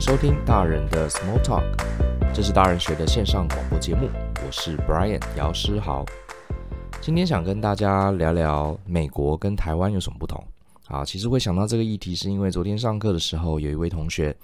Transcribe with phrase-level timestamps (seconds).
[0.00, 1.62] 收听大人的 Small Talk，
[2.32, 4.08] 这是大人学的线上广播节目。
[4.42, 6.06] 我是 Brian 姚诗豪，
[7.02, 10.42] 今天想跟大家聊聊美国跟台湾有什么不同。
[10.86, 14.34] 啊，其实会想到这个议题，是因为昨天上课的时候，有一位同学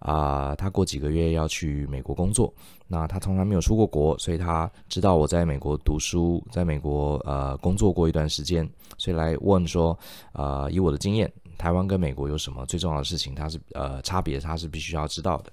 [0.00, 2.52] 啊，他过几个月要去美国工作，
[2.88, 8.68] 那他从来没有出过国，所以他知道我在美国读书，在美国呃工作过一段时间，
[8.98, 9.96] 所以来问说，
[10.32, 11.32] 啊，以我的经验。
[11.58, 13.34] 台湾跟美国有什么最重要的事情？
[13.34, 15.52] 它是呃差别，它是必须要知道的。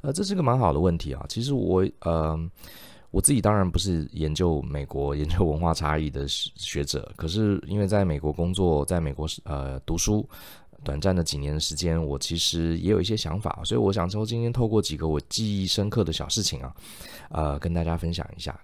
[0.00, 1.24] 呃，这是个蛮好的问题啊。
[1.28, 2.38] 其实我呃
[3.10, 10.28] 我自己当然不是研究美国、研究文化差异的学者，可是因为在美国工作，在美国呃读书
[10.84, 16.74] 短暂的几年的时间，我其实也有一些想法，所以我想说今天透过几个我记忆深刻的小事情啊，
[17.30, 18.58] 呃，跟大家分享一下。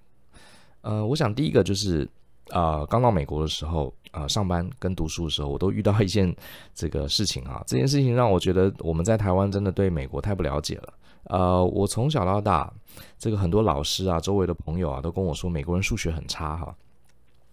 [0.83, 2.09] 呃，我想第一个就是。
[2.51, 6.35] 啊，刚到美国的时候，呃，上班跟读书的时候，我都遇到一件
[6.75, 7.63] 这个事情啊。
[7.67, 10.95] 这件事情让我觉得我们在台湾真的对美国太不了解了。
[11.25, 12.73] 呃，我从小到大，
[13.19, 16.75] 这个很多老师啊，周围的朋友啊，都跟我说美国人数学很差哈。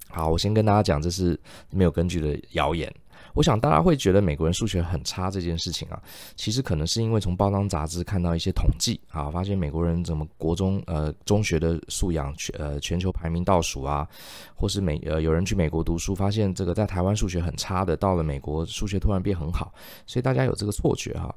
[0.10, 2.94] 好，我先跟大家讲，这是没有根据的谣言。
[3.34, 6.02] 我想大家会觉得美国人数学很差这件事情啊，
[6.36, 14.08] 其实可能是因为从报章杂志看到一些统计啊，发现美国人怎么国中呃中学的素养全呃全球排名倒数啊，
[14.56, 19.74] 或是美呃有人去美国读书，发现这个在台湾数学很差的，到了美国数学突然变很好，
[20.06, 21.36] 所以大家有这个错觉哈，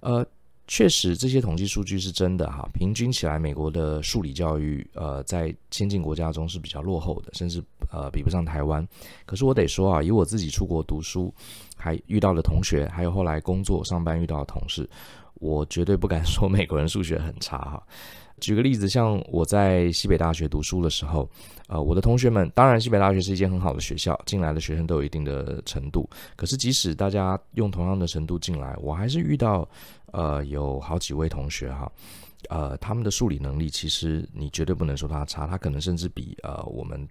[0.00, 0.26] 呃。
[0.66, 2.66] 确实，这些统计数据是真的哈。
[2.72, 7.62] 平均起来，美国的数理教育，呃，在先进国家中是比较落后的，甚至
[7.92, 8.86] 呃比不上台湾。
[9.26, 11.32] 可是我得说啊，以我自己出国读书，
[11.76, 14.88] 还遇到的同学，还有后来工作上班遇到的同事，
[15.34, 17.82] 我绝对不敢说 美国人数学很差哈。
[18.40, 21.28] 举个例子，像我在西北大学读书的时候，
[21.68, 26.08] 呃，我的同学们，当然西北大学是一间很好的学校，进来的学生都有一定的程度。
[26.36, 29.66] 可是即使大家用同样的程度进来，我还是遇到，
[30.14, 31.90] 呃，有好几位同学哈，
[32.48, 37.06] 呃，他们的数理能力其实你绝对不能说他差，他可能甚至比呃我们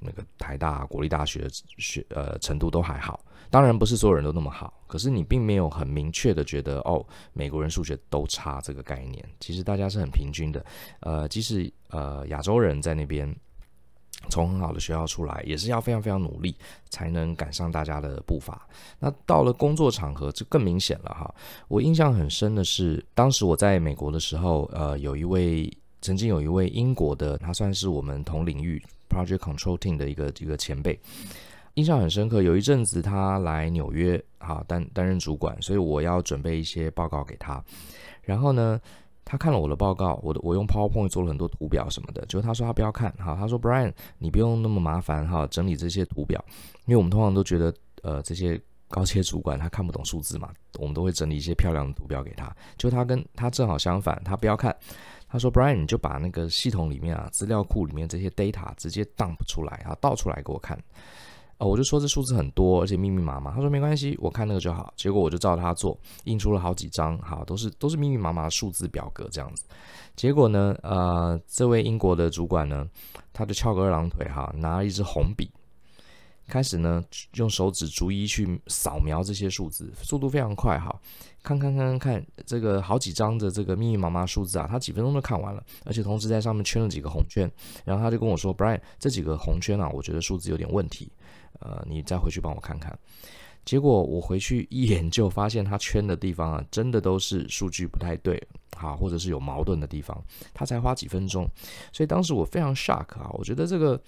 [0.00, 1.48] 那个台大国立大学
[1.78, 3.20] 学呃程度都还好。
[3.50, 9.28] 当然不是所有人都那么好，可是你并没有很明确的觉得哦，美国人数学都差这个概念。
[9.40, 10.64] 其实大家是很平均的，
[11.00, 13.34] 呃，即使呃亚洲人在那边
[14.28, 16.54] 从很好的学校出来，也是要非常非常努力
[16.90, 18.66] 才能赶上大家的步伐。
[18.98, 21.32] 那到了工作场合就更明显了哈。
[21.68, 30.98] 我印象很深的是，当时我在美国的时候，呃，有一位曾经有一位英国的，他算是我们同领域 Project Control Team 的一个一个前辈。
[31.74, 37.62] 印象很深刻，有一阵子他来纽约，哈，担担任主管，所以我要准备一些报告给他。
[38.22, 38.80] 然后呢，
[39.28, 46.42] 他看了我的报告，我的我用 PowerPoint 做了很多图表什么的，就他说他不要看，哈，他说 Brian，你不用那么麻烦哈，整理这些图表，
[46.84, 52.54] 因为我们通常都觉得，呃，这些高阶主管他看不懂数字嘛，我们都会整理一些漂亮的图表给他。
[52.78, 54.74] 就他跟他正好相反，他不要看，
[55.28, 60.78] 他说 Brian，你就把那个系统里面啊，资料库里面这些 data 直接 dump 出来啊，倒出来给我看。
[61.58, 63.50] 哦，我就说这数字很多，而且密密麻麻。
[63.52, 64.92] 他说没关系，我看那个就好。
[64.94, 69.64] 结果我就照他做，印出了好几张，哈，都是都是密密麻麻的数字表格这样子。
[70.14, 72.86] 结果呢，呃，这位英国的主管呢，
[73.32, 75.50] 他就翘个二郎腿，哈，拿了一支红笔，
[76.46, 77.02] 开始呢
[77.34, 80.94] 用手指逐一去扫描这些数字，速度非常快，哈，
[81.42, 87.50] 看看看看看这个好几张的这个密密麻麻数字啊，他几分钟就看完了，而且同时在上面圈了几个红圈。
[87.84, 91.10] 然后他就跟我说：“Brian，这几个红圈啊，我觉得数字有点问题。”
[91.60, 92.98] 呃，你再回去帮我看看。
[93.64, 98.40] 结果我回去一眼就，发现他圈的地方啊，真的都是数据不太对，
[98.76, 100.16] 好，或者是有矛盾的地方。
[100.54, 101.48] 他才花几分钟，
[101.92, 103.28] 所以当时我非常 shock 啊！
[103.32, 104.00] 我觉得这个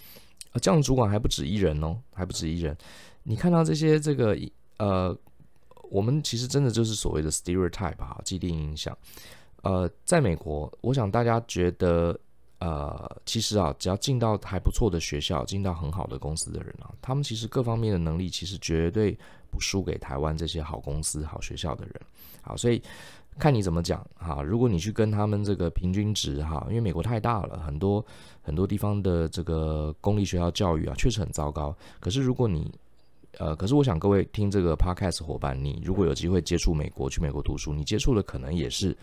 [0.52, 2.76] 呃这样的主管还不止一人哦，还不止一人。
[3.24, 4.38] 你看到这些这个
[4.76, 5.18] 呃，
[5.90, 8.96] 我们其实真的就是所谓的 stereotype 哈，既定印象。
[9.62, 12.16] 呃，在美国，我想大家觉得。
[12.58, 19.16] 呃，其实啊，只要进到还不错的学校，进到很好的公司的人啊，他们其实各方面的能力其实绝对
[19.50, 21.94] 不输给台湾这些好公司、好学校的人。
[22.42, 22.82] 好，所以
[23.38, 24.42] 看你怎么讲哈。
[24.42, 28.04] 如果你去跟他们这个平均值哈，因为美国太大了，很多
[28.42, 31.72] 很多地方的这个公立学校教育啊，确实很糟糕。
[32.00, 32.72] 可是如果你
[33.38, 38.96] 呃，可是我想各位听这个 podcast 伙伴，你如果有机会接触美国，去美国读书，你接触的可能也是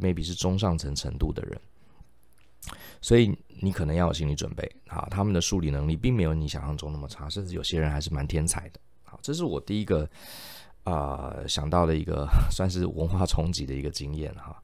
[0.00, 1.60] maybe 是中上层程度的人。
[3.00, 8.80] 所以你可能要有心理准备，好，他们的数理能力并没有你想象中那么差，甚至有些人还是蛮天才的。
[9.04, 10.08] 好，这是我第一个
[10.84, 14.60] 啊、想到的一个 算是文化冲击的一个经验哈。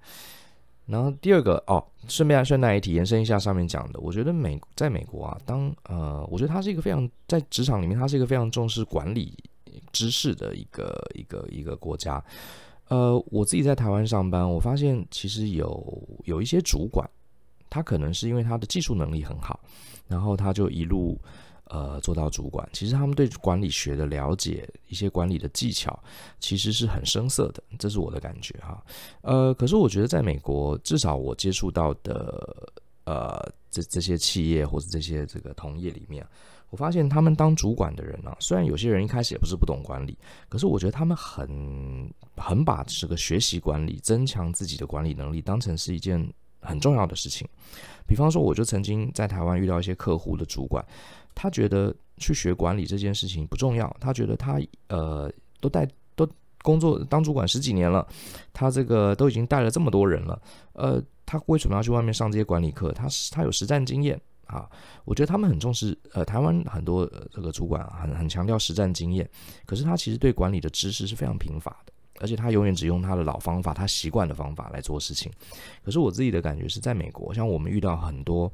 [0.86, 9.36] 然后第二个哦，顺便顺带一提，延伸一下上面讲的，我觉得美在美国啊，当呃，我觉得它是一个非常在职场里面，它是一个非常重视管理
[9.92, 12.24] 知识的一个一个一个国家。
[12.88, 17.06] 呃，我自己在台湾上班，我发现其实有有一些主管，
[17.70, 19.60] 他可能是因为他的技术能力很好，
[20.06, 21.20] 然后他就一路
[21.64, 22.68] 呃做到主管。
[22.72, 25.98] 其实他们对管理学的了解，一些管理的技巧，
[26.40, 28.82] 其实是很生涩的，这是我的感觉哈。
[29.22, 32.72] 呃，可是我觉得在美国，至少我接触到的
[33.04, 36.26] 呃这这些企业或者这些这个同业里面。
[36.70, 40.18] 我发现他们当主管的人啊，虽然有些人一开始也不是不懂管理，
[40.50, 46.22] 可是我觉得他们很很把这个学习管理、增强自己的管理能力当成是一件
[46.60, 47.46] 很重要的事情。
[48.06, 50.84] 比方说，我就曾经在台湾遇到一些客户的主管，
[51.34, 56.28] 他觉得去学管理这件事情不重要，他觉得他呃都带都
[56.62, 58.06] 工作当主管十几年了，
[58.52, 60.40] 他这个都已经带了这么多人了，
[60.72, 62.92] 呃，他为什么要去外面上这些管理课？
[62.92, 64.20] 他是他有实战经验。
[64.48, 64.66] 啊，
[65.04, 69.28] 我觉得他们很重视，呃，台湾很多这个主管很很强调实战经验，
[69.66, 75.30] 可是他其实对管理的知识是非常贫乏的，而且他永远只用他的老方法，他习惯的方法来做事情。
[75.84, 78.50] 可是我自己的感觉是在美国，像我们遇到很多，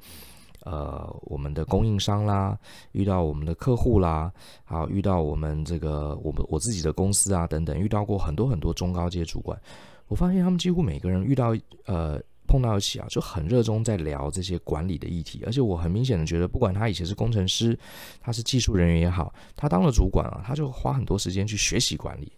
[0.61, 2.59] 呃，我们的供应商啦，
[2.93, 4.33] 遇到我们的客户啦，
[4.65, 9.61] 好，遇到我们这个我们我自己的公司啊等等，遇到过很多很多中高阶主管，
[10.09, 11.57] 我发现他们几乎每个人遇到
[11.87, 12.21] 呃。
[12.47, 17.77] 碰到一起啊，就很热衷在聊这些管理的议题，而且我很明显的觉得，不管他以前是工程师，
[18.21, 22.31] 他是技术人员也好，他当了主管啊，他就花很多时间去学习管理，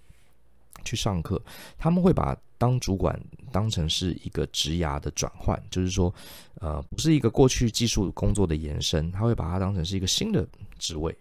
[0.85, 1.41] 去上课。
[1.79, 3.19] 他们会把当主管
[3.53, 6.13] 当成是一个职涯的转换，就是说，
[6.61, 10.47] 呃，不是一个过去技术工作的延伸，他会把它当成是一个新的
[10.79, 11.17] 职位。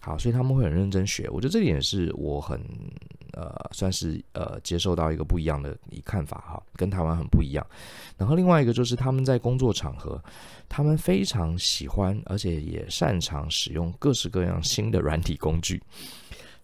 [0.00, 1.28] 好，所以他们会很认真学。
[1.30, 2.60] 我觉得这点是我很
[3.32, 7.66] 呃，算是呃，接受到一个不一样的一看法哈，跟台湾很不一样。
[8.16, 10.22] 然后另外一个就是他们在工作场合，
[10.68, 15.82] 他们非常喜欢，而且也擅长使用各式各样新的软体工具，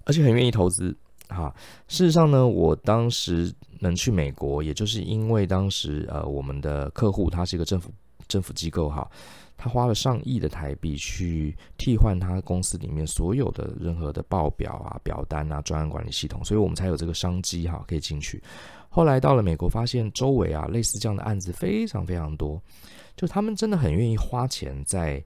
[0.04, 0.96] 而且很愿意投资。
[1.28, 1.54] 哈，
[1.88, 7.90] 事实上呢，我当时能去美国，也就是因为当时呃，我们的客户他是一个政府
[8.28, 9.10] 政府机构哈。
[9.56, 18.42] 他花了上亿的台币去替换他公司里面所有的任何的报表啊、表单啊、专案管理系统，所以我们才有这个商机哈，可以进去。
[18.88, 22.60] 后来到了美国，发现周围啊类似这样的案子非常非常多，
[23.16, 25.24] 就他们真的很愿意花钱在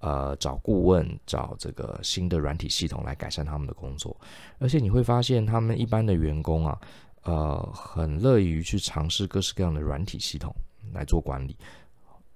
[0.00, 4.16] 呃找顾问、找这个新的软体系统来改善他们的工作，
[4.58, 6.80] 而且你会发现他们一般的员工啊，
[7.22, 10.54] 呃，很乐于去尝试各式各样的软体系统
[10.92, 11.56] 来做管理。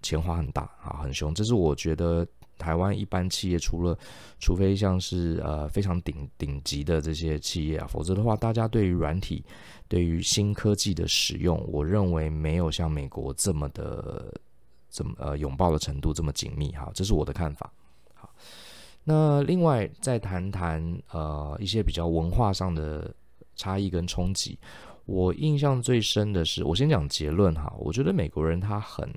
[0.02, 2.26] 钱花很大啊，很凶，这是我觉得
[2.56, 3.94] 台湾一般企业除了，
[4.38, 9.44] 除非像是呃非常顶顶级的这些企业啊，否则的话，大家对于软体、
[9.88, 14.32] 对于新科技的使用，我认为没有像美国这么的
[14.90, 17.72] 这么呃拥抱的程度这么紧密哈，这是我的看法。
[18.14, 18.28] 好，
[19.04, 23.14] 那另外再谈谈呃一些比较文化上的
[23.54, 24.58] 差异跟冲击，
[25.06, 29.08] 我印象最深的是，我先讲结论哈，我觉得美国人他很。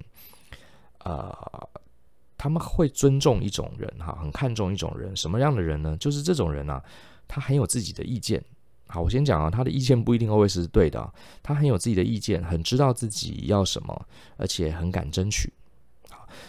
[1.06, 1.38] 呃，
[2.38, 5.98] 他们会尊重一种人哈，很看重一种人，什么样的人呢？
[5.98, 6.84] 就是这种人呢、啊，
[7.28, 8.42] 他很有自己的意见。
[8.88, 15.52] 好，我先讲啊，他的意见不一定 always 是对的，他很有自己的意见，很知道自己要什么，而且很敢争取。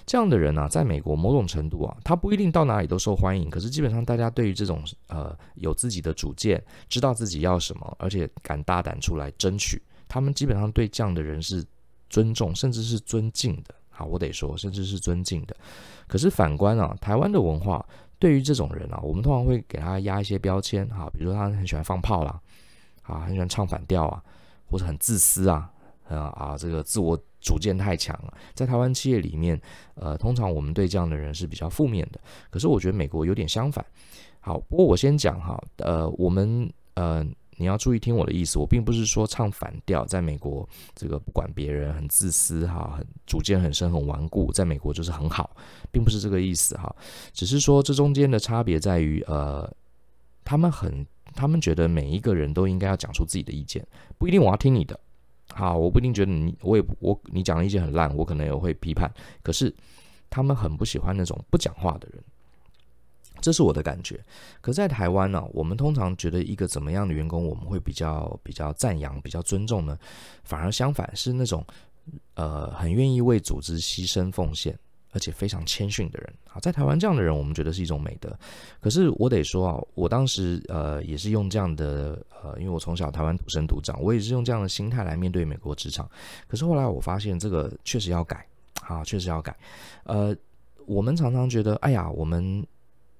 [0.06, 11.64] 这样的人呢、在美国某种程度啊，他不一定到哪里都受欢迎，可是基本上大家对于这种呃有自己的主见，知道自己要什么，而且敢大胆出来争取，他们基本上对这样的人是
[12.08, 13.74] 尊重，甚至是尊敬的。
[13.96, 15.56] 好，我得说，甚至是尊敬的。
[16.08, 17.84] 可是反观啊，台湾的文化
[18.19, 22.41] 对于这种人啊，我们通常会给他压一些标签，哈，比如说他很喜欢放炮啦，
[23.03, 24.20] 啊，很喜欢唱反调啊，
[24.67, 25.70] 或者很自私啊，
[26.08, 28.34] 啊啊，这个自我主见太强了。
[28.55, 29.60] 在台湾企业里面，
[29.94, 32.19] 呃，通常我们对这样的人是比较负面的。
[32.51, 33.84] 可是我觉得美国有点相反。
[34.41, 37.24] 好，不过我先讲哈，呃，我们呃。
[37.56, 45.56] 你要注意听我的意思，我并不是说唱反调，在美国这个不管别人很自私哈，很主见很深很顽固，在美国就是很好，
[45.93, 46.93] 并不是这个意思哈，
[47.32, 49.72] 只是说这中间的差别在于，呃，
[50.44, 53.86] 他们很，他们觉得每一个人都应该要讲出自己的意见，
[54.19, 54.98] 不一定我要听你的，
[55.55, 59.11] 好，我不一定觉得你，我也我你讲的意见很烂，我可能也会批判，
[59.43, 59.75] 可是
[60.29, 62.23] 他们很不喜欢那种不讲话的人。
[63.41, 64.19] 这是我的感觉，
[64.63, 69.99] 可在台湾呢、我们通常觉得一个怎么样的员工，我们会比较比较赞扬、比较尊重呢？
[70.44, 71.63] 反而相反，是那种
[72.34, 74.79] 呃很愿意为组织牺牲奉献，
[75.14, 76.34] 而且非常谦逊的人。
[76.52, 78.36] 啊，在台湾这样的人，我们觉得是一种美德。
[78.80, 86.06] 可是我得说啊，我当时呃也是用这样的呃，因为我从小台湾土生土长，我也是用这样的心态来面对美国职场。
[86.46, 88.46] 可是后来我发现，这个确实要改
[88.82, 89.56] 啊，确实要改。
[90.02, 90.36] 呃，
[90.84, 92.66] 我们常常觉得，哎呀，我们。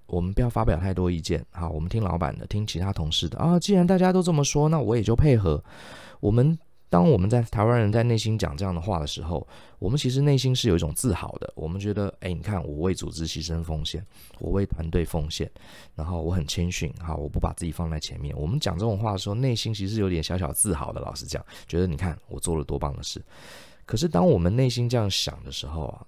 [0.07, 3.59] 我们不要发表太多意见，好，我们听老板的，听其他同事的啊。
[3.59, 5.61] 既然大家都这么说，那我也就配合。
[6.21, 6.57] 我们
[6.95, 9.45] 当我们在台湾人在内心讲这样的话的时候，
[9.81, 11.53] 我们其实内心是有一种自豪的。
[11.57, 14.07] 我们觉得，哎，你看我为组织牺牲奉献，
[14.39, 15.51] 我为团队奉献，
[15.97, 18.33] 然后我很谦逊，好，我不把自己放在前面。
[18.39, 21.01] 我们讲这种话的时候，内心其实有点小小自豪的。
[21.01, 23.21] 老实讲，觉得你看我做了多棒的事。
[23.85, 26.07] 可是当我们内心这样想的时候啊，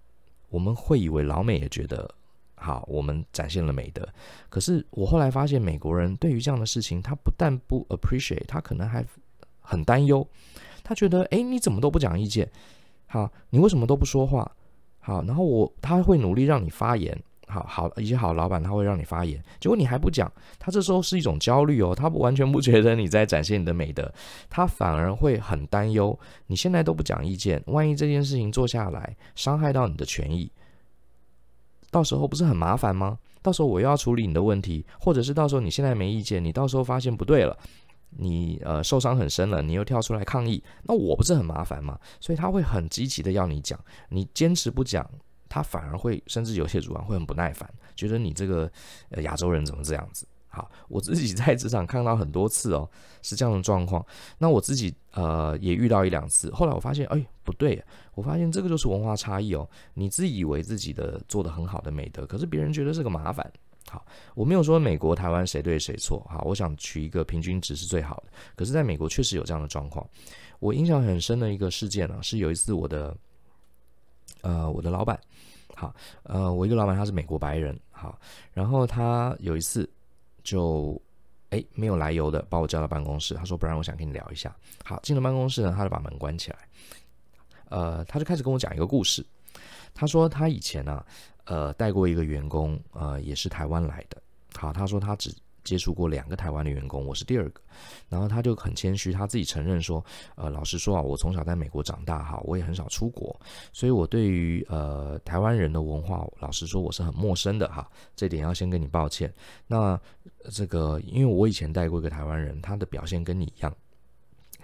[0.50, 2.08] 我们会以为老美也觉得。
[2.54, 4.08] 好，我们展现了美德。
[4.48, 9.04] 可是我后来发现，美国人对于这样的事情，他不但不 appreciate，他可能还
[9.60, 10.24] 很担忧。
[10.86, 12.48] 他觉得，哎，你怎么都不讲意见？
[13.06, 14.48] 好，你为什么都不说话？
[15.00, 17.20] 好，然后我他会努力让你发言。
[17.48, 21.94] 好好一些好老板他会让你发言，结果你还不讲，他这时候是一种焦虑哦。
[21.94, 24.12] 他不完全不觉得你在展现你的美德，
[24.50, 26.18] 他反而会很担忧。
[26.48, 30.50] 你现在都不讲意见，万一这件事情做下来，伤害到你的权益。
[31.92, 33.16] 到时候不是很麻烦吗？
[33.42, 37.56] 到时候我又要处理你的问题，或者是到时候你现在没意见，你到时候发现不对了，
[38.10, 41.98] 你呃受伤很深了，你又跳出来抗议，那我不是很麻烦吗？
[42.20, 45.08] 所以他会很积极的要你讲，你坚持不讲，
[45.48, 48.70] 他反而会甚至有些主管会很不耐烦，觉得你这个
[49.10, 50.26] 呃亚洲人怎么这样子。
[50.48, 52.88] 好，我自己在职场看到很多次哦，
[53.20, 54.02] 是这样的状况。
[54.38, 57.84] 那我自己呃也遇到一两次，后来我发现，哎，不对，
[58.14, 59.68] 我发现这个就是文化差异哦。
[59.92, 63.52] 你自以为自己的做得很好的美德，可是别人觉得是个麻烦。
[63.90, 66.24] 好，我没有说美国、台湾谁对谁错。
[66.28, 68.32] 好，我想取一个平均值是最好的。
[68.54, 70.06] 可是在美国确实有这样的状况。
[70.58, 73.16] 我印象很深的一个事件呢，是有一次我的
[74.42, 75.20] 呃我的老板，
[75.74, 78.18] 好，呃我一个老板他是美国白人，好，
[78.52, 79.88] 然后他有一次。
[80.46, 80.96] 就
[81.50, 86.58] 哎，没有来由的把我叫到办公室，他说：“不然我想跟你聊一下。”好，进了办公室呢，他就把门关起来。
[87.68, 89.26] 呃，他就开始跟我讲一个故事。
[89.92, 91.04] 他说他以前呢、
[91.46, 94.22] 呃，带过一个员工，呃，也是台湾来的。
[94.54, 95.34] 好，他说他只。
[95.66, 97.60] 接触过两个台湾的员工，我是第二个。
[98.08, 100.00] 然后他就很谦虚，他自己承认说
[100.36, 103.36] ：“呃，老实说啊，我从小在美国长大哈，我也很少出国，
[103.72, 107.90] 所以我对于呃台湾人的文化，老实说我是很陌生的哈。
[108.14, 109.34] 这点要先跟你抱歉。
[109.66, 110.00] 那
[110.52, 113.76] 这个，因为我以前带过一个台湾人，他的表现跟你一样，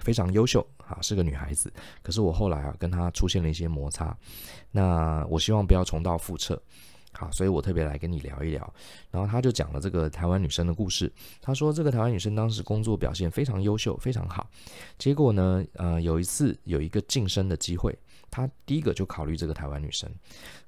[0.02, 1.72] 非常优秀啊，是个女孩子。
[2.02, 4.16] 可是我后来啊跟她出现了一些摩擦，
[4.70, 6.60] 那我希望不要重蹈覆辙。”
[7.14, 8.74] 好，所以我特别来跟你聊一聊。
[9.10, 11.12] 然后他就讲了这个台湾女生的故事。
[11.42, 14.48] 他说，这个台湾女生当时工作表现非常优秀，非常好。
[14.96, 17.94] 结果呢，呃，有一次有一个晋升的机会，
[18.30, 20.10] 他第一个就考虑这个台湾女生。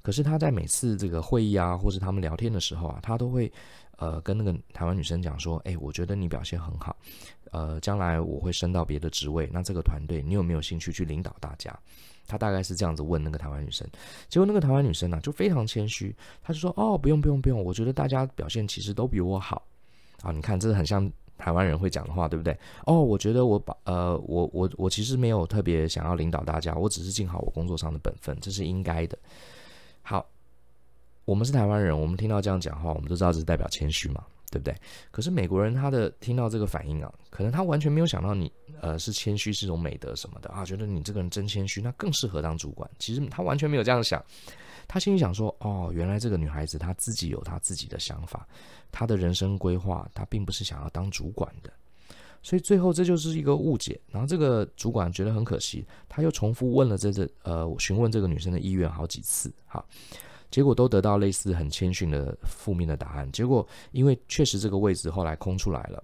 [0.03, 3.51] 可是他在每次这个会议啊，或是他们聊天的时候啊，他都会
[3.99, 6.97] 呃跟那个台湾女生讲说：“哎，我觉得你表现很好，
[7.51, 11.77] 呃，将来我会升到别的职位，那这个团队你有没有兴趣去领导大家？”
[12.27, 13.87] 他大概是这样子问那个台湾女生，
[14.31, 19.63] 结果那个台湾女生呢、就非常谦虚，他就说：“哦，不用不用不用，我觉得大家表现其实都比我好。”
[20.23, 22.57] 啊，你看，这是很像台湾人会讲的话，对不对？
[22.87, 29.19] 哦，我觉得我把呃，我我我其实没有特别想要领导大家，我只是尽好我工作上的本分，这是应该的。
[30.01, 30.27] 好，
[31.25, 34.25] 我们是台湾人，我们听到这样讲话，我们都知道这是代表谦虚嘛。
[34.51, 34.77] 对不对？
[35.11, 42.89] 可是美国人他的听到这个反应啊，可能他完全没有想到你呃是谦虚是一种美德什么的啊，觉得你这个人真谦虚，那更适合当主管。
[42.97, 44.25] 其实他完全没有这样想，
[44.87, 48.47] 他心里想说哦，原来这个女孩子她自己有她自己的想法，
[48.93, 51.73] 她的人生规划，她并不是想要当主管的。
[52.41, 54.01] 所以最后这就是一个误解。
[54.13, 59.85] 然后这个主管觉得很可惜，他又重复问了这这呃询问这个女生的意愿好几次，哈。
[60.55, 63.33] 结果都得到类似很谦逊的负面的答案。
[63.33, 66.01] 结果因为确实这个位置后来空出来了，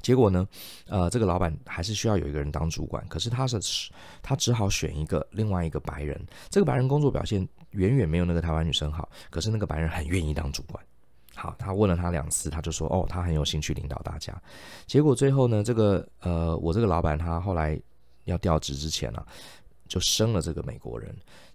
[0.00, 0.46] 结果呢，
[0.86, 3.04] 呃，这个老板还是需要有一个人当主管。
[3.08, 3.90] 可是他是
[4.22, 6.24] 他只好选一个另外一个白人。
[6.50, 10.80] 这个白人工作表现远远没有那个台湾女生好，可是那个白人很愿意当主管。
[11.34, 14.40] 好，他问了他两次，他就说哦，他很有兴趣领导大家。
[14.86, 17.76] 结果最后呢，这个呃，我这个老板他后来
[18.26, 19.26] 要调职之前啊，
[19.88, 21.12] 就升了这个美国人。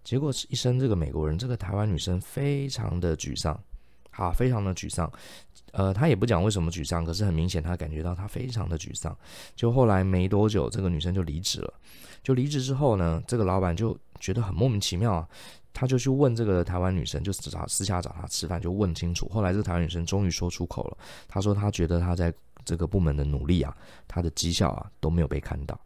[0.07, 3.61] 结果一生这个美国人，这个台湾女生非常的沮丧，
[4.09, 5.11] 好，非常的沮丧。
[5.73, 9.13] 呃，她也不讲为什么沮丧，可是很明显她感觉到她非常的沮丧。
[9.53, 11.73] 就后来没多久，这个女生就离职了。
[12.23, 15.27] 就离职之后呢，这个老板就觉得很莫名其妙啊，
[15.79, 19.29] 他就去问这个台湾女生，就找私下找她吃饭，就问清楚。
[19.29, 22.33] 后来这个台湾女生终于说出口了，她说她觉得她在
[22.65, 25.79] 这个部门的努力啊，她的绩效啊都没有被看到。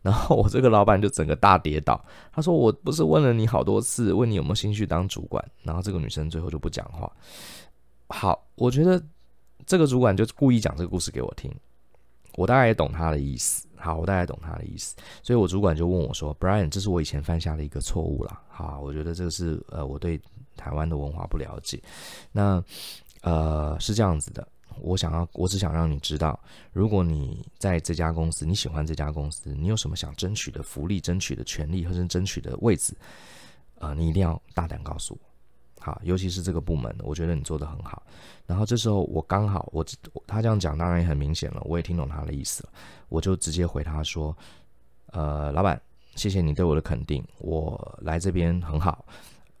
[0.00, 7.10] 然后我这个老板就整个大跌倒，他说：“我不是问了你好多次，问你有没有兴趣当主管。”然后这个女生最后就不讲话。
[8.08, 9.02] 好，我觉得
[9.66, 11.54] 这个主管就故意讲这个故事给我听，
[12.36, 13.66] 我大概也懂他的意思。
[13.84, 18.40] 好，我大概懂他的意思，所以我主管就问我说：“Brian，这是我以前犯下的一个错误了。
[18.48, 20.18] 好，我觉得这个是呃我对
[20.56, 21.78] 台湾的文化不了解。
[22.32, 22.64] 那
[23.20, 24.48] 呃，是这样子的。
[24.80, 26.36] 我想要，我只想让你知道，
[26.72, 32.92] 如果你在这家公司，你喜欢这家公司，你有什么想争取的福利、争取的权利或者争取的位置，
[33.78, 35.33] 呃，你一定要大胆告诉我。
[35.84, 38.02] 好，尤其是这个部门，我觉得你做的很好。
[38.46, 39.84] 然后这时候我刚好，我
[40.26, 42.70] 他这样讲当然也很明显了，我也听懂他的意思了，
[43.10, 44.34] 我就直接回他说
[45.12, 45.78] ：“呃，老板，
[46.14, 49.04] 谢谢你对我的肯定，我来这边很好。”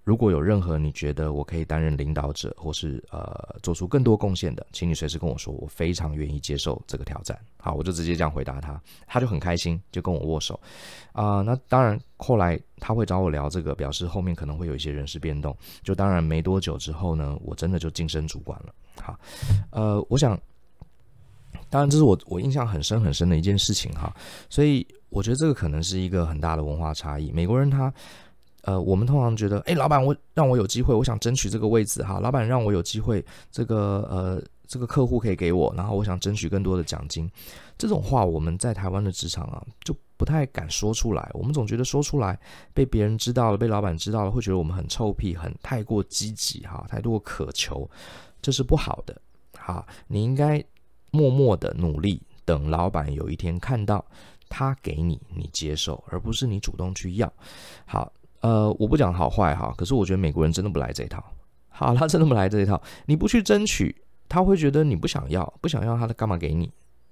[0.04, 7.38] 如果有任何你觉得我可以担任领导者，或是呃做出更多贡献的，请你随时跟我说，我非常愿意接受这个挑战。
[7.56, 10.60] 好，我就直接这样回答他，他就很开心，就跟我握手。
[11.12, 15.56] 啊、那当然后来他会找我聊这个，表示后面可能会有一些人事变动。
[15.82, 18.74] 就当然没多久之后呢，我真的就晋升主管了。
[19.00, 19.18] 好，
[19.70, 20.38] 呃，我想，
[21.70, 24.14] 当然这是我我印象很深很深的一件事情哈，
[24.50, 27.32] 所以我觉得这个可能是一个很大的文化差异。
[27.32, 27.90] 美国人他。
[28.66, 32.18] 呃，我们通常觉得，哎，老板，我让我有机会，我想争取这个位置哈。
[32.20, 37.30] 老板让我有机会，这个呃，这个客户可以给我，然后我想争取更多的奖金。
[37.76, 41.30] 这种话我们在台湾的职场啊，就不太敢说出来。
[41.34, 42.38] 我们总觉得说出来
[42.72, 47.86] 被别人知道了，被老板知道了，会觉得我们很臭屁，很太过积极哈，太过渴求，
[48.40, 49.20] 这是不好的。
[49.58, 50.64] 好，你应该
[51.10, 54.02] 默默的努力，等老板有一天看到
[54.48, 57.30] 他给你，你接受，而不是你主动去要。
[57.84, 58.10] 好。
[58.44, 61.24] 呃，我不讲好坏哈，可是我觉得美国人真的不来这一套。
[61.70, 62.78] 好，他真的不来这一套。
[63.06, 63.96] 你不去争取，
[64.28, 66.70] 他会觉得你不想要，不想要他干嘛给你？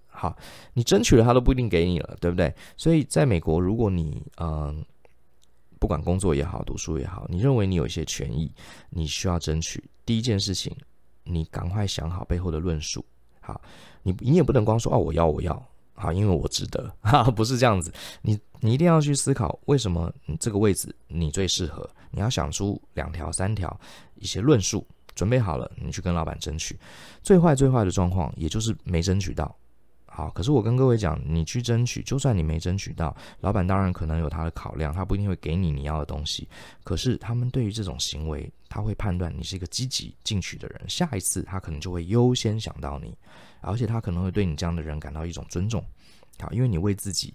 [0.08, 0.36] 好，
[0.74, 2.54] 你争取了，他都不一定给你了，对不对？
[2.76, 4.84] 所以在美国，如果你嗯、
[5.78, 8.52] 不管工作也好，读书也好，你认为你有一些权益，
[8.90, 10.76] 你需要争取，第一件事情，
[11.24, 13.02] 你赶快想好背后的论述。
[13.40, 13.58] 好，
[14.02, 15.66] 你你也不能光说哦，我要我要。
[15.94, 17.92] 好，因为我值得， 哈，不是这样子。
[18.22, 21.88] 你你一定要去思考，为什么你这个位置你最适合？
[22.11, 23.80] 你要想出两条、三条
[24.16, 26.78] 一些论述，准备好了，你去跟老板争取。
[27.22, 29.54] 最坏最坏的状况，也就是没争取到。
[30.04, 36.47] 好，可是我跟各位讲，你去争取，就算你没争取到，老板当然可能有他的考量，他不一定会给你你要的东西。
[36.84, 43.17] 可是他们对于这种行为，他会判断你是一个积极进取的人，下一次他可能就会优先想到你。
[43.62, 45.82] 而且他可能会对你这样的人感到一种尊重，
[46.38, 47.32] 好，因为你为自己，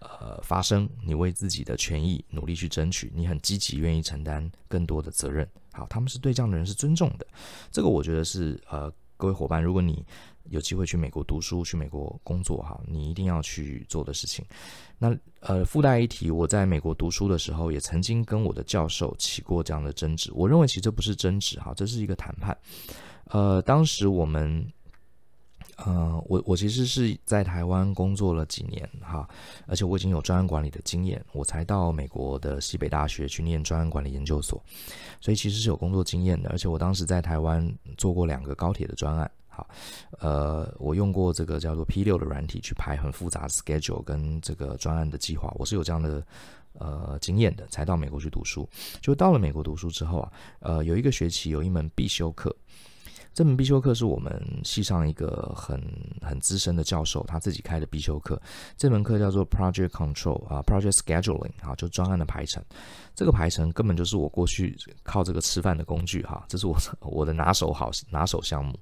[0.00, 7.26] 呃，发声，你为自己的权益努力去争取，你很积极，愿意承担更多的责任，好，他们是对这样的人是尊重的，
[7.70, 10.04] 这个我觉得是呃，各位伙伴，如果你
[10.48, 14.44] 有机会去美国读书，去美国工作，哈，你一定要去做的事情。
[14.98, 22.56] 那呃，附带一提，我在美国读书的时候，也曾经跟我的教授起过这样的争执，我认为其实这不是争执，哈，这是一个谈判，
[23.26, 24.66] 呃，当时我们。
[25.86, 29.26] 呃，我我其实是在台湾工作了几年哈，
[29.66, 34.62] 而且我已经有专案管理的经验，我才到美国的西北大学去念专案管理研究所，
[35.22, 36.50] 所以其实是有工作经验的。
[36.50, 37.66] 而且我当时在台湾
[37.96, 39.66] 做过两个高铁的专案，好，
[40.18, 46.22] 呃，我用过这个叫做 P 六的软体去排很复杂的 schedule 跟这个专案的计划，我是有这样的
[46.74, 48.68] 呃经验的，才到美国去读书。
[49.00, 52.54] 就到了美国读书之后啊，呃，有一个学期有一门必修课。
[53.32, 55.80] 这门必修课是我们系上一个很
[56.20, 58.40] 很资深的教授他自己开的必修课。
[58.76, 62.62] 这门课叫做 Project Control 啊，Project Scheduling 啊，就专案的排程。
[63.14, 68.78] 这个排程根本就是我过去靠这个吃饭的工具哈，这是我我的拿手好拿手项目。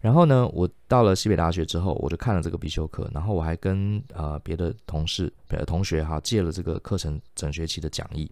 [0.00, 8.30] 然后呢，我到了西北大学之后，我就看了这个必修课，然后我还跟呃别的同事、别的同学哈借了这个课程整学期的讲义。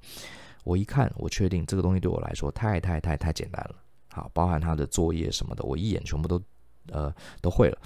[0.63, 3.75] 我一看，我确定这个东西对我来说太太太太简单了。
[4.15, 6.41] 好，包含他的作业什么的，我一眼全部都，
[6.93, 7.79] 呃，都会了。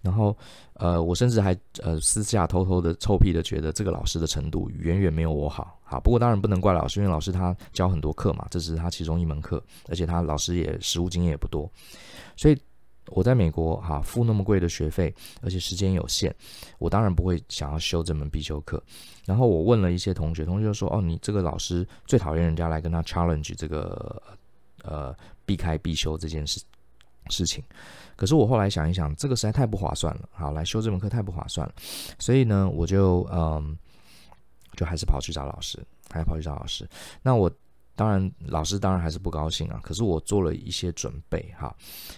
[0.00, 0.36] 然后，
[0.74, 5.78] 呃，我甚至还呃私下偷偷的臭屁的觉得这个老师的程度远远没有我好。
[5.84, 11.70] 好，不过当然不能怪老师，因为老师他教很多课嘛，这是他其中一门课，而且他老师也实务经验也不多。
[12.36, 12.60] 所以
[13.10, 16.34] 我在美国哈付那么贵的学费，而且时间有限，
[16.78, 18.82] 我当然不会想要修这门必修课。
[19.24, 24.20] 然后我问了一些同学，同学就说：“哦，你这个老师最讨厌人家来跟他 challenge 这个。”
[24.84, 26.60] 呃，避开必修这件事
[27.30, 27.62] 事情，
[28.16, 30.28] 可是我后来想一想，这个实在太不划算了。
[30.32, 31.74] 好，来修这门课太不划算了，
[32.18, 33.76] 所以呢，我就嗯，
[34.76, 35.78] 就还是跑去找老师，
[36.10, 36.88] 还是跑去找老师。
[37.22, 37.50] 那我
[37.94, 39.78] 当然，老师当然还是不高兴啊。
[39.82, 41.74] 可是我做了一些准备哈。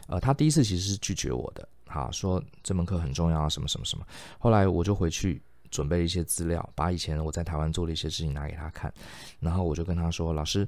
[0.08, 4.06] 呃，他第一次其实是拒绝我的，哈，说这门课很重要啊，什么什么什么。
[4.38, 5.42] 后来我就回去。
[5.74, 8.94] 准备了一些资料，把以前我在台湾做的一些事情拿给他看，
[9.40, 10.66] 然后我就跟他说：“老师，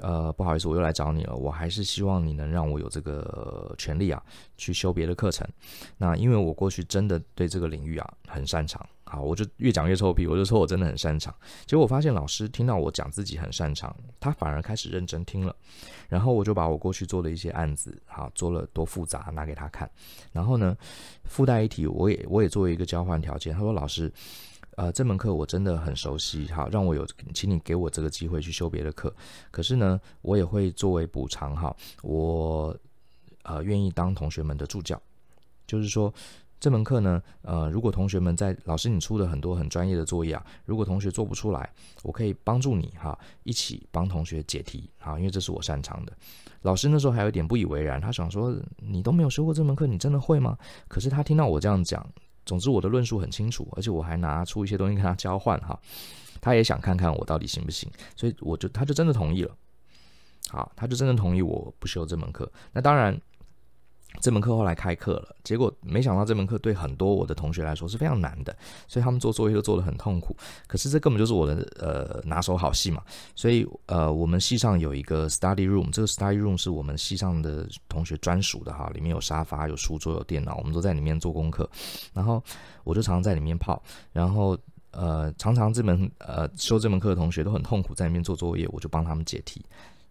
[0.00, 1.36] 呃，不好意思，我又来找你了。
[1.36, 4.20] 我还是希望你能让我有这个权利啊，
[4.56, 5.46] 去修别的课程。
[5.96, 11.34] 那因为我过去真的对这个领域啊很擅长，好，我就越讲越臭屁，我就说我真的很擅长。
[11.64, 15.56] 结果我发现老师听到我讲自己很擅长，他反而开始认真听了。
[16.10, 19.90] 然后我就把我过去做的一些案子，好，做了多复杂，拿给他看。
[20.30, 20.76] 然后呢，
[21.24, 24.12] 附带一提，我也我也作为一个交换条件，他说老师，
[24.76, 29.14] 呃，这门课我真的很熟悉，好，让我有，请你给我这个机会去修别的课。
[29.50, 32.76] 可是呢，我也会作为补偿，哈，我
[33.44, 35.00] 呃愿意当同学们的助教，
[35.66, 36.12] 就是说。
[36.60, 46.12] 这门课呢，呃，如果同学们在老师你出了很多很专业的作业啊，如果同学做不出来，我可以帮助你哈，一起帮同学解题啊，因为这是我擅长的。
[46.62, 50.58] 老师那时候还有一点不以为然，他想说你都没有修过这门课，你真的会吗？
[50.88, 52.04] 可是他听到我这样讲，
[52.44, 55.78] 总之我的论述很清楚，而且我还拿出一些东西跟他交换哈，
[56.40, 59.56] 他也想看看我到底行不行，所以我就他就真的同意了，
[60.48, 62.50] 好，他就真的同意我不修这门课。
[62.72, 63.16] 那当然。
[64.20, 68.56] 这门课后来开课了，结果没想到这门课对很多我的同学来说是非常难的，
[68.88, 70.36] 所以他们做作业都做得很痛苦。
[70.66, 73.02] 可是这根本就是我的呃拿手好戏嘛，
[73.36, 81.68] 所以呃我们系上有一个 study room，这个 study room 是我们系上的同学专属的哈，里面有沙发、有书桌、有电脑，我们都在里面做功课。
[82.12, 82.42] 然后
[82.82, 83.80] 我就常常在里面泡，
[84.12, 84.58] 然后
[84.90, 89.64] 呃常常这门呃修这门课的同学都很痛苦，在里面做作业，我就帮他们解题。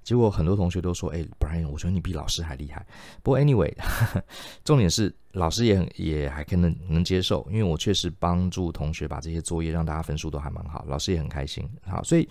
[0.08, 2.88] 结果很多同学都说：“哎，Bryan，我觉得你比老师还厉害。”
[3.22, 3.74] 不过 anyway，
[4.64, 11.70] 重点是老师也很也还可能能接受，因为我确实帮助同学把这些作业让大家分数都还蛮好，老师也很开心。
[11.86, 12.26] 好，所以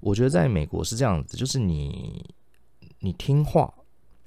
[0.00, 2.24] 我觉得在美国是这样子，就是你
[3.00, 3.70] 你听话，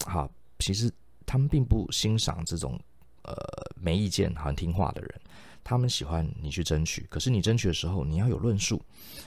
[0.06, 0.30] 好，
[0.60, 0.92] 其实
[1.26, 2.80] 他们并不欣赏这种
[3.24, 3.34] 呃
[3.76, 5.22] 没意见、很听话的人。
[5.64, 8.82] 他们喜欢你去争取，可是你争取的时候，你要有论述，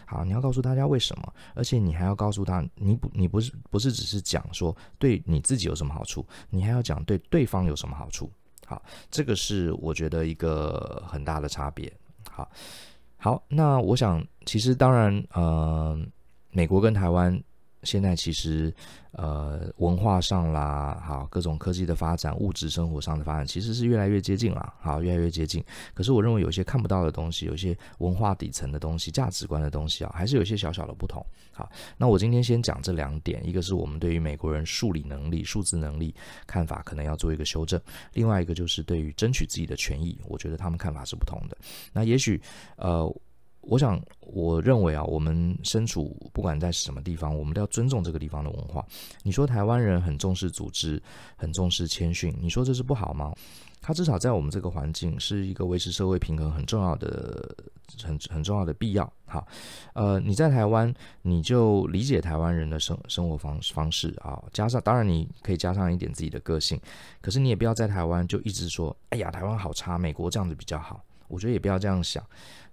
[0.05, 8.31] 好，你要告诉大家为什么，而且你还要告诉他，你不，你不是不是只是讲说对你自己有什么好处，你还要讲对对方有什么好处，
[8.67, 11.93] 好，这个是我觉得一个很大的差别，
[12.31, 12.51] 好，
[13.17, 15.99] 好，那我想其实当然，呃，
[16.51, 17.43] 美国跟台湾。
[17.87, 18.75] 现在其实，
[19.13, 25.65] 呃，文化上啦，好，各种科技的发展，物质生活上的发展，其实是越来越接近了，好，越来越接近。
[25.95, 31.25] 可是我认为有些看不到的东西，有些文化底层的东西，价值观的东西啊，还是有些小小的不同。
[31.53, 36.15] 好，那我今天先讲这两点，一个是我们对于美国人数理能力、数字能力
[36.47, 37.81] 看法可能要做一个修正，
[38.13, 41.57] 另外一个就是对于争取自己的权益，我觉得他们看法是不同的。
[41.93, 42.41] 那也许，
[42.77, 43.15] 呃。
[43.69, 48.85] 我想，我认为啊，我们身处不管在什么地方，我们都要尊重这个地方的文化。
[49.23, 51.03] 你说台湾人很重视组织，
[51.37, 53.35] 很重视谦逊，你说这是不好吗？
[53.83, 57.57] 他至少在我们这个环境是一个维持社会平衡很重要的、
[58.03, 59.13] 很很重要的必要。
[59.27, 59.47] 好，
[59.95, 66.81] 呃，你在台湾，你就理解台湾人的生生活方方式啊，加上当然你可以加上一点自己的个性，
[67.21, 71.05] 可是你也不要在台湾就一直说，哎呀，台湾好差，美国这样子比较好。
[71.29, 72.25] 我觉得也不要这样想，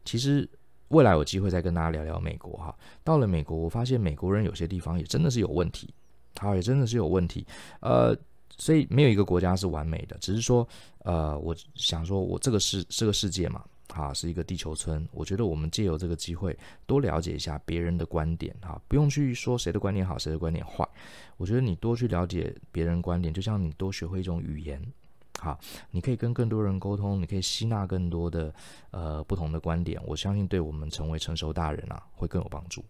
[0.06, 0.48] 其实。
[0.94, 2.74] 未来有机会再跟大家聊聊美国哈。
[3.04, 5.92] 到了美国，我发现美国人有些地方也真的是有问题，
[6.40, 7.46] 好，也真的是有问题。
[7.82, 8.16] 呃，
[8.58, 10.68] 所以没有一个国家是完美的，只是说，
[11.00, 15.06] 呃，我想说，我这个是这个世界嘛，哈，是一个地球村。
[15.12, 20.88] 我觉得我们借由这个机会，多了解一下别人的观点，哈，不用去说谁的观点好，谁的观点坏。
[21.38, 24.80] 我觉得你多去了解别人观点，就像你多学会一种语言。
[25.40, 25.60] 好，
[25.92, 28.54] 你可以跟更多人沟通，你可以吸纳更多的
[28.92, 32.84] 呃不同的观点，我相信对我们成为成熟大人啊会更有帮助。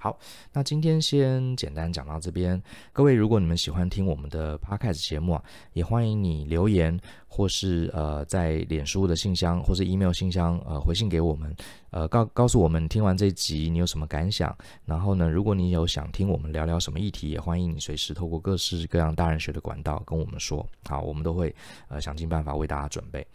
[0.00, 0.16] 好，
[0.52, 2.62] 那今天先简单讲到这边。
[2.92, 11.52] 各位，如果你们喜欢听我们的 Podcast 节目啊，也欢迎你留言，或是呃在脸书的信箱或是 email 信箱呃回信给我们，
[11.90, 14.56] 呃告告诉我们听完这集你有什么感想。
[14.84, 20.64] 然后呢，如果你有想听我们聊聊什么议题，也欢迎你随时透过各式各样大人学的管道跟我们说。
[20.88, 21.52] 好，我们都会
[21.88, 23.26] 呃想尽办法为大家准备。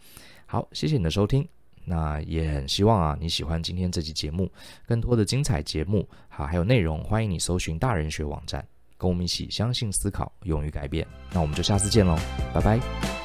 [0.46, 1.46] 好，谢谢你的收听。
[1.84, 4.50] 那也很希望啊，你喜欢今天这期节目，
[4.86, 8.66] 更多的精彩节目，好，还有内容，欢迎你搜寻大人学网站，
[8.96, 11.06] 跟我们一起相信、思考、勇于改变。
[11.32, 12.18] 那我们就下次见喽，
[12.52, 13.23] 拜拜。